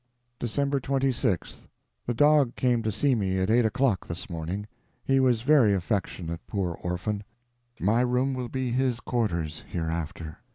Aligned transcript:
DECEMBER 0.39 0.79
26TH. 0.79 1.67
The 2.07 2.13
dog 2.15 2.55
came 2.55 2.81
to 2.81 2.91
see 2.91 3.13
me 3.13 3.37
at 3.37 3.51
eight 3.51 3.65
o'clock 3.65 4.07
this 4.07 4.31
morning. 4.31 4.65
He 5.03 5.19
was 5.19 5.43
very 5.43 5.75
affectionate, 5.75 6.41
poor 6.47 6.71
orphan! 6.71 7.23
My 7.79 8.01
room 8.01 8.33
will 8.33 8.49
be 8.49 8.71
his 8.71 8.99
quarters 8.99 9.63
hereafter. 9.67 10.39